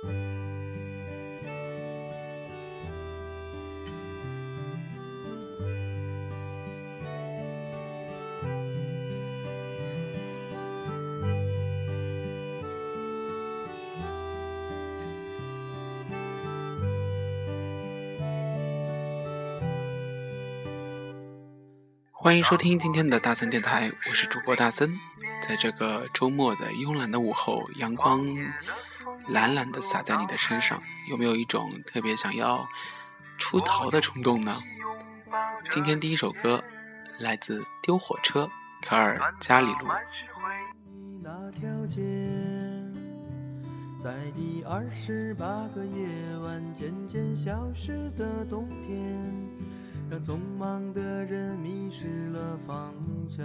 [0.00, 0.06] 欢
[22.36, 24.88] 迎收听今天的大森电台，我是主播大森。
[25.48, 28.24] 在这个周末的慵懒的午后，阳光
[29.28, 32.66] 懒懒的洒在你的身上，有没有一种特别想要
[33.38, 34.54] 出逃的冲动呢？
[35.70, 36.62] 今天第一首歌
[37.18, 38.48] 来自丢火车，
[38.82, 39.88] 卡尔加里路。
[44.00, 46.06] 在第二十八个夜
[46.42, 49.18] 晚，渐渐消失的冬天。
[50.10, 52.94] 让匆忙的人迷失了方
[53.28, 53.44] 向，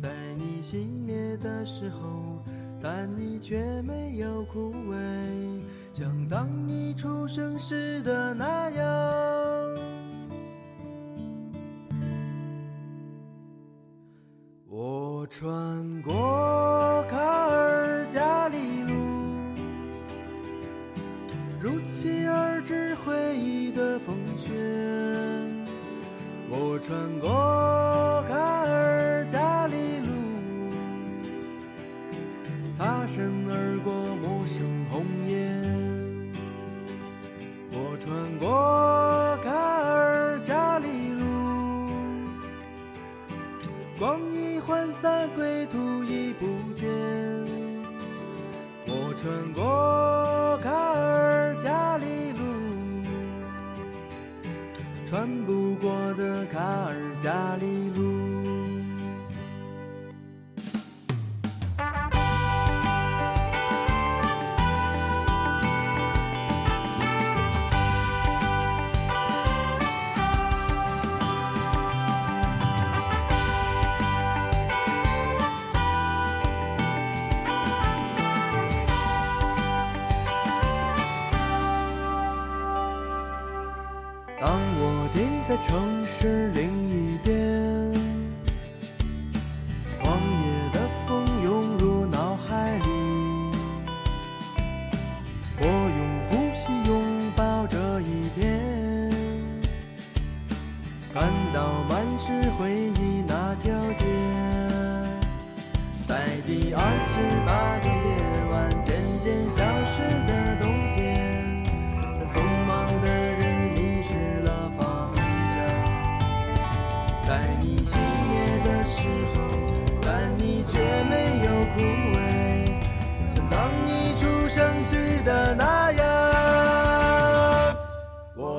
[0.00, 0.08] 在
[0.38, 2.42] 你熄灭的时候，
[2.88, 4.94] 但你却没有枯萎，
[5.92, 8.86] 像当你出生时的那样。
[14.68, 16.14] 我穿过
[86.26, 86.85] 是灵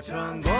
[0.00, 0.59] 我穿过。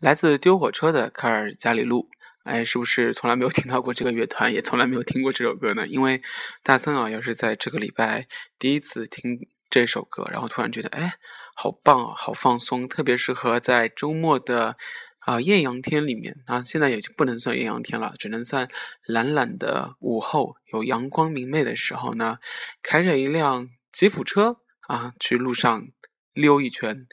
[0.00, 2.08] 来自丢火车的卡尔加里路，
[2.44, 5.86] 哎，是不是从来没有听到过这个乐团，也从来没有听过这首歌呢？
[5.86, 6.22] 因为
[6.62, 8.26] 大森啊，要是在这个礼拜
[8.58, 11.18] 第一次听这首歌，然后突然觉得，哎，
[11.54, 14.78] 好棒啊，好放松，特别适合在周末的
[15.18, 16.62] 啊艳阳天里面啊。
[16.62, 18.68] 现在也就不能算艳阳天了，只能算
[19.04, 22.38] 懒懒的午后，有阳光明媚的时候呢，
[22.82, 24.56] 开着一辆吉普车
[24.88, 25.88] 啊，去路上
[26.32, 27.06] 溜一圈。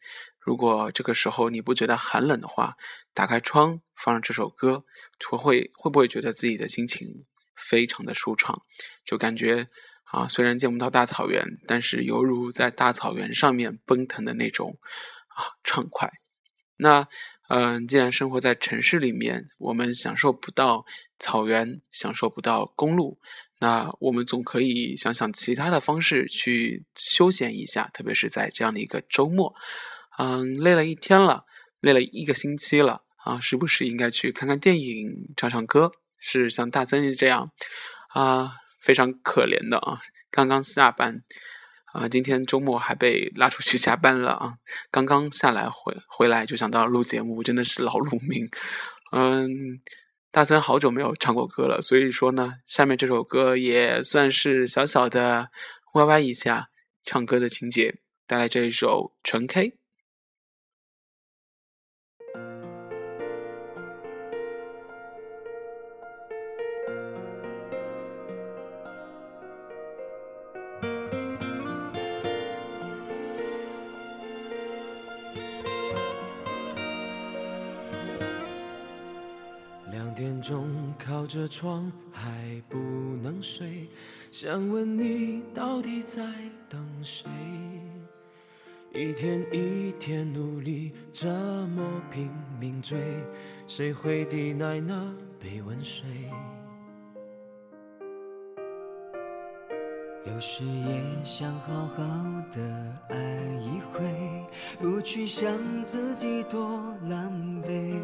[0.47, 2.77] 如果这个时候你不觉得寒冷的话，
[3.13, 4.85] 打开窗放上这首歌，
[5.29, 8.61] 会会会不会觉得自己的心情非常的舒畅？
[9.03, 9.67] 就感觉
[10.05, 14.79] 啊，虽然见不到大草原，但是犹如在大草原上面奔腾的那种
[15.35, 16.09] 啊畅快。
[16.77, 17.09] 那
[17.49, 20.85] 嗯，既然生活在城市里面，我们享受不到
[21.19, 23.19] 草原，享受不到公路，
[23.59, 29.53] 那我们总可以想想其他的方式去休闲一下，特别是在这样的一个周末。
[30.17, 31.45] 嗯，累了一天了，
[31.79, 35.91] 累了一个星期了啊，是不是应该去看看电影、唱唱歌？
[36.19, 37.51] 是像大森这样
[38.13, 39.99] 啊，非常可怜的啊，
[40.31, 41.21] 刚刚下班
[41.93, 44.53] 啊，今天周末还被拉出去加班了啊，
[44.91, 48.49] 刚刚下来回回来就想到录节目，真的是劳碌命。
[49.11, 49.81] 嗯。
[50.29, 55.49] 大森好久没有唱过歌了，所以说呢，下面这首歌也算是小小的
[55.93, 56.67] 歪歪一下
[57.03, 57.95] 唱歌的情节，
[58.27, 59.69] 带来这一首《纯 K》。
[81.27, 82.77] 着窗还不
[83.21, 83.89] 能睡，
[84.31, 86.23] 想问你到底在
[86.69, 87.29] 等谁？
[88.93, 92.97] 一天一天努力，这么拼命追，
[93.67, 96.07] 谁会抵赖那杯温水？
[100.25, 102.03] 有时也想好好
[102.51, 102.61] 的
[103.09, 103.17] 爱
[103.61, 104.45] 一回，
[104.79, 105.51] 不去想
[105.85, 107.31] 自己多狼
[107.63, 107.99] 狈。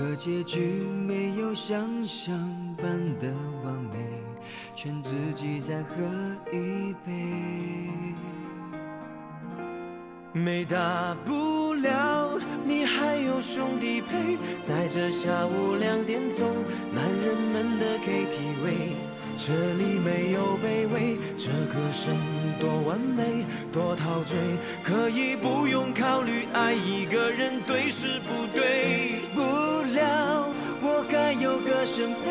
[0.00, 0.58] 可结局
[1.06, 2.34] 没有想象
[2.78, 2.84] 般
[3.18, 3.28] 的
[3.62, 3.98] 完美，
[4.74, 5.94] 劝自己再喝
[6.50, 7.12] 一杯。
[10.32, 16.48] 没大不了，你还有兄弟陪，在这下午两点钟，
[16.94, 18.94] 男人们的 KTV，
[19.36, 22.16] 这里没有卑微，这歌声
[22.58, 24.38] 多完美，多陶醉，
[24.82, 29.20] 可以不用考虑爱一个人对是不对。
[29.34, 29.59] 不
[29.94, 30.46] 了，
[30.82, 32.26] 我还有歌声陪，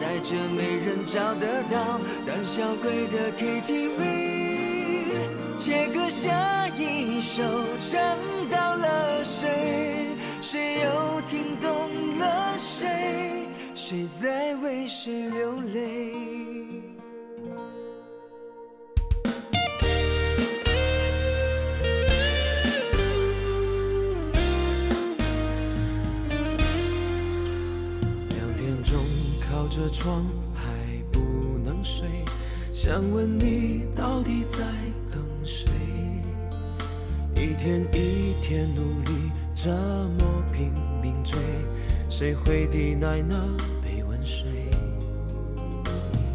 [0.00, 3.98] 在这没人找得到胆小鬼的 KTV，
[5.58, 7.42] 切歌下一首，
[7.78, 8.16] 唱
[8.50, 10.08] 到了谁？
[10.40, 11.68] 谁又听懂
[12.18, 12.24] 了
[12.58, 13.46] 谁？
[13.74, 15.91] 谁在为谁流泪？
[33.02, 34.58] 想问你到底在
[35.10, 35.72] 等谁？
[37.34, 40.72] 一天一天努力，这么拼
[41.02, 41.36] 命追，
[42.08, 43.34] 谁会抵赖那
[43.82, 44.70] 杯温水？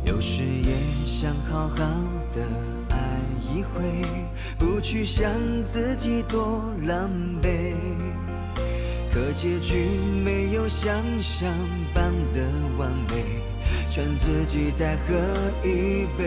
[0.04, 0.76] 有时也
[1.06, 1.78] 想好好
[2.34, 2.44] 的
[2.90, 2.98] 爱
[3.50, 4.06] 一回，
[4.60, 5.32] 不去想
[5.64, 7.10] 自己多狼
[7.42, 7.76] 狈。
[9.10, 9.86] 可结局
[10.26, 11.50] 没有想象
[11.94, 12.42] 般的
[12.78, 13.24] 完美，
[13.90, 15.16] 劝自己再喝
[15.64, 16.24] 一杯。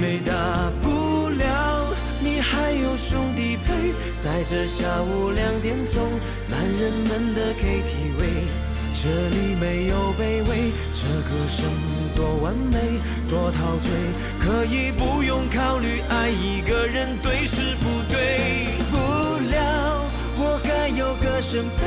[0.00, 6.02] 没大不了，你还有兄弟陪，在这下午两点钟，
[6.48, 8.20] 男人们的 KTV，
[8.94, 11.70] 这里没有卑微，这歌声
[12.14, 12.78] 多完美，
[13.28, 13.90] 多陶醉，
[14.40, 17.71] 可以不用考虑爱一个人对是
[20.96, 21.82] 有歌声陪，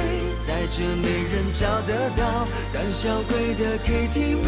[0.45, 4.47] 在这没人找得到胆小鬼的 KTV，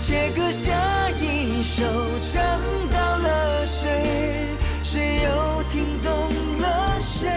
[0.00, 1.84] 切歌下一首，
[2.20, 2.60] 唱
[2.90, 4.46] 到了谁？
[4.82, 6.12] 谁又听懂
[6.60, 7.30] 了谁？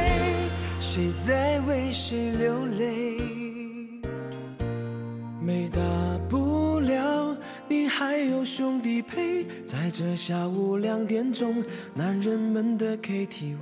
[0.81, 3.17] 谁在为谁流泪？
[5.41, 5.81] 没大
[6.29, 7.35] 不了，
[7.67, 13.57] 你还有兄弟陪，在这下午两点钟，男人们的 KTV。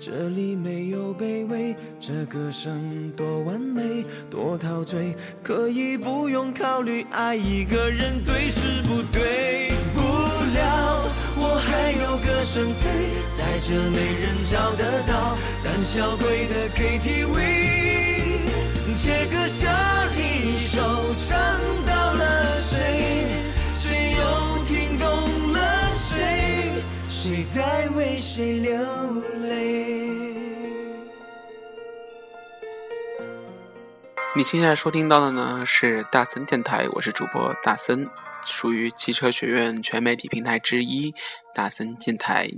[0.00, 9.70] 这里没有卑微，这歌声多完美，多陶醉，可以不用考虑爱一个人对是不对。
[9.94, 11.04] 不了，
[11.36, 17.36] 我还有个声陪，在这没人找得到胆小鬼的 KTV，
[18.96, 19.68] 借歌下
[20.16, 20.80] 一首，
[21.14, 21.36] 唱
[21.84, 22.58] 到了？
[22.62, 23.19] 谁
[27.52, 28.72] 在为谁流
[29.40, 30.22] 泪？
[34.36, 38.08] 你现在收听到的呢是大森电台，我是主播大森，
[38.46, 41.12] 属于汽车学院全媒体平台之一
[41.52, 42.48] 大森电台。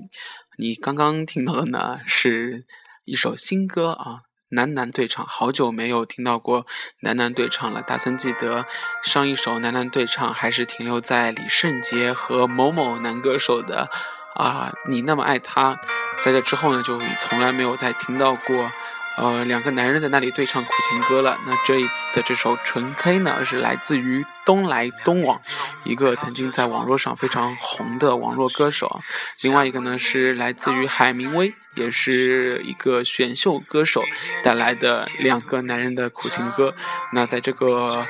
[0.58, 2.66] 你刚刚听到的呢是
[3.06, 4.20] 一首新歌啊，
[4.50, 6.66] 男男对唱，好久没有听到过
[7.00, 7.80] 男男对唱了。
[7.80, 8.66] 大森记得
[9.02, 13.88] 上一首男男对唱还是停留在李圣杰和某某男歌手的
[14.34, 15.78] 啊，你那么爱他，
[16.24, 18.70] 在这之后呢就从来没有再听到过。
[19.18, 21.38] 呃，两个男人在那里对唱苦情歌了。
[21.46, 25.38] 那这一次的这首《纯黑》呢，是来自于东来东往，
[25.84, 29.02] 一个曾经在网络上非常红的网络歌手。
[29.42, 34.02] 另外一个呢，是来自于海明威，也是一个选秀歌手
[34.42, 36.74] 带来的两个男人的苦情歌。
[37.12, 38.06] 那在这个。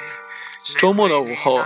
[0.78, 1.60] 周末的午后，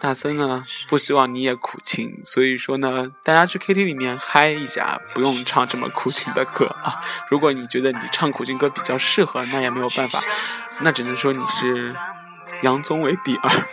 [0.00, 7.02] 大森呢不希望你也苦情，所以说呢，大家去 KTV 里面嗨一下，不用唱这么苦情的歌啊。
[7.28, 10.18] 如果你觉得你唱苦情歌比较适合，那也没有办法，
[10.80, 11.94] 那只能说你是
[12.62, 13.66] 杨宗纬第二。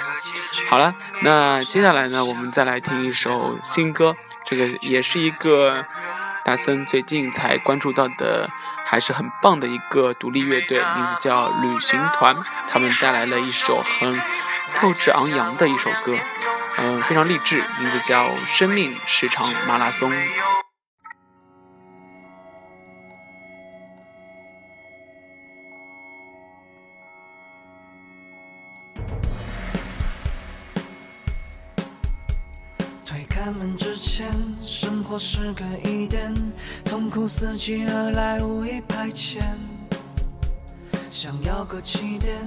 [0.70, 5.84] 好了，那接下来呢，我们再来听一首新歌，这个也是一个
[6.44, 8.48] 大森最近才关注到的。
[8.86, 12.36] 还是很棒的一个独立乐队，名字叫旅行团。
[12.68, 14.14] 他们带来了一首很
[14.80, 16.16] 斗志昂扬的一首歌，
[16.78, 20.10] 嗯，非常励志，名字叫《生命是场马拉松》。
[33.26, 34.32] 开门之前，
[34.64, 36.32] 生活是个疑点，
[36.82, 39.42] 痛苦伺机而来，无意排遣。
[41.10, 42.42] 想要个起点，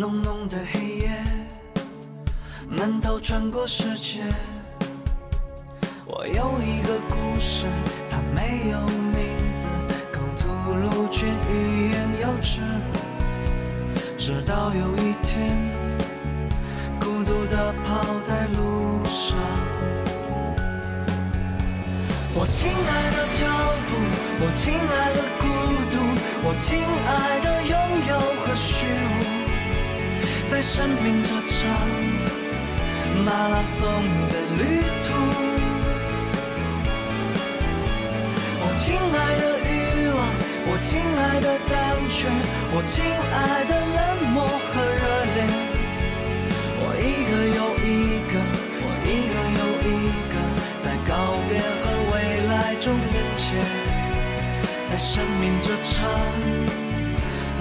[0.00, 1.10] 浓浓的黑夜，
[2.70, 4.22] 闷头穿过世界。
[6.06, 7.66] 我有一个故事，
[8.08, 9.68] 它没有名字，
[10.10, 12.60] 口吐露却欲言又止。
[14.16, 15.70] 直到有一天，
[16.98, 19.36] 孤独地跑在路上。
[22.32, 23.44] 我亲爱的脚
[23.84, 23.90] 步，
[24.40, 25.44] 我亲爱的孤
[25.90, 25.94] 独，
[26.48, 27.76] 我亲爱的拥
[28.08, 29.39] 有和虚无，
[30.50, 31.54] 在生命这场
[33.24, 33.86] 马拉松
[34.28, 35.14] 的旅途。
[38.58, 39.70] 我亲爱的欲
[40.10, 40.18] 望，
[40.66, 41.72] 我亲爱的胆
[42.10, 42.26] 怯，
[42.74, 45.38] 我亲爱的冷漠和热烈，
[46.82, 47.88] 我一个又一
[48.26, 48.34] 个，
[48.82, 49.88] 我一个又一
[50.32, 50.34] 个，
[50.82, 51.10] 在告
[51.48, 52.14] 别和未
[52.48, 52.74] 来。
[52.80, 53.44] 中连接，
[54.90, 56.00] 在生命这场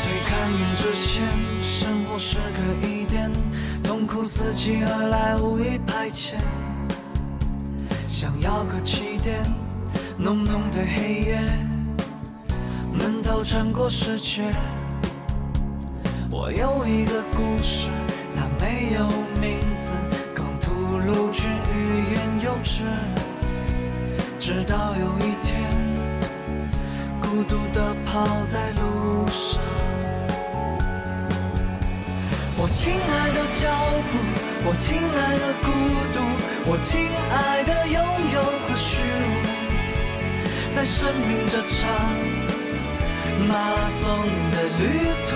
[0.00, 1.22] 推开门之前，
[1.62, 3.30] 生活是个疑点，
[3.84, 6.34] 痛苦伺机而来，无意排遣。
[8.08, 9.40] 想要个起点，
[10.18, 11.69] 浓浓的黑夜，
[13.44, 14.52] 穿过世界。
[16.30, 17.88] 我有一个故事，
[18.34, 19.08] 它没有
[19.40, 19.92] 名字，
[20.36, 22.82] 空吐露却欲言又止。
[24.38, 25.70] 直到有一天，
[27.20, 29.60] 孤独地跑在路上。
[32.56, 33.68] 我亲爱的脚
[34.10, 34.18] 步，
[34.68, 35.66] 我亲爱的孤
[36.12, 36.18] 独，
[36.70, 37.96] 我亲爱的拥
[38.34, 39.00] 有和虚
[40.70, 41.88] 无，在生命这场
[43.50, 44.02] 马拉松
[44.52, 44.82] 的旅
[45.26, 45.30] 途。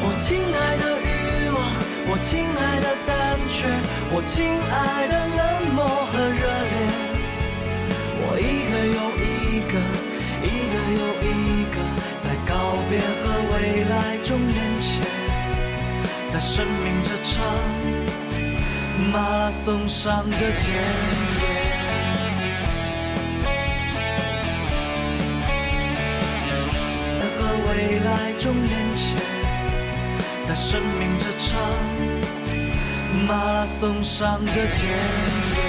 [0.00, 1.08] 我亲爱的欲
[1.56, 1.58] 望，
[2.10, 3.10] 我亲爱的胆
[3.48, 3.56] 怯，
[4.12, 4.36] 我亲
[4.70, 5.40] 爱的冷
[5.74, 5.78] 漠
[6.10, 6.74] 和热烈，
[8.20, 9.74] 我一个又一个，
[10.44, 11.26] 一个又一
[11.72, 11.76] 个。
[12.20, 12.52] 在告
[12.90, 14.86] 别和未来中连接，
[16.26, 17.32] 在生命这场
[19.12, 20.66] 马拉松上的田
[27.78, 29.14] 未来中连接，
[30.42, 31.56] 在生命这场
[33.24, 35.62] 马拉松上的田野。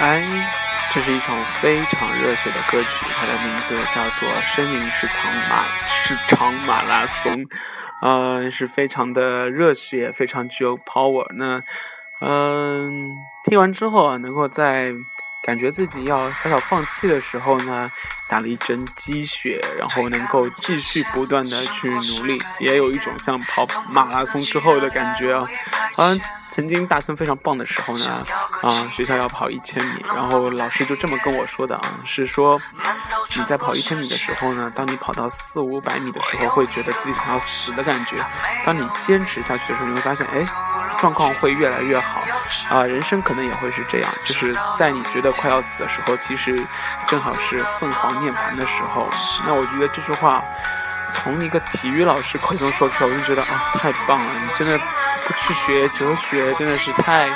[0.00, 0.48] 哎。
[0.94, 7.32] 这是一场非常热血的歌曲，它的名字叫做《生命是场马是场马拉松》，
[8.02, 11.26] 呃，是非常的热血，非常具有 power。
[11.34, 11.62] 那，
[12.20, 14.92] 嗯，听完之后啊，能够在。
[15.42, 17.90] 感觉自己要小小放弃的时候呢，
[18.28, 25.44] 打了一针鸡血，然后能够继续不断的去努力，也有一种像跑马拉松之后的感觉啊。
[25.96, 28.24] 嗯，曾经大森非常棒的时候呢，
[28.62, 32.60] 啊，学校要跑一千米，然后老师就这么跟我说的啊，是说
[33.36, 38.16] 你在跑一千米的时候呢，当你跑到四五百米的时候，会觉得自己想要死的感觉。
[38.64, 40.46] 当你坚持下去的时候，你会发现，哎。
[41.02, 42.22] 状况会越来越好，
[42.70, 46.64] 啊，人生可能也会是这样，就是在你觉得快要死的时候，其实
[47.08, 49.10] 正好是凤凰涅槃的时候。
[49.44, 50.40] 那我觉得这句话
[51.10, 54.26] 从一个体育老师口中说出来，我就觉得啊，太棒了！
[54.44, 57.28] 你真的不去学哲学，真的是太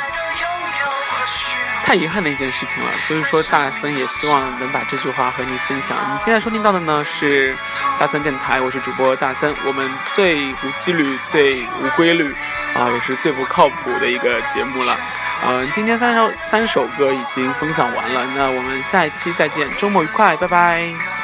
[1.82, 2.90] 太遗憾的一件事情了。
[3.08, 5.98] 所以说，大森也希望能把这句话和你分享。
[6.12, 7.58] 你现在收听到的呢是
[7.98, 9.52] 大森电台，我是主播大森。
[9.66, 12.32] 我们最无纪律、最无规律
[12.76, 14.96] 啊，也是最不靠谱的一个节目了。
[15.46, 21.15] 嗯，今天三首三首歌已经分享完了，那我们下一期再见，周末愉快，拜拜。